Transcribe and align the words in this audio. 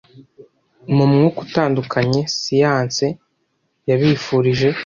Mu 0.95 1.05
mwuka 1.11 1.37
utandukanye, 1.45 2.21
siyanse: 2.41 3.05
yabifurije 3.89 4.69